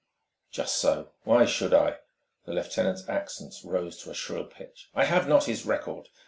"Just 0.49 0.77
so: 0.77 1.11
why 1.25 1.45
should 1.45 1.75
I?" 1.75 1.97
The 2.45 2.53
lieutenant's 2.53 3.07
accents 3.07 3.63
rose 3.63 4.01
to 4.01 4.09
a 4.09 4.15
shrill 4.15 4.45
pitch. 4.45 4.89
"I 4.95 5.05
have 5.05 5.27
not 5.29 5.43
his 5.43 5.63
record 5.63 6.07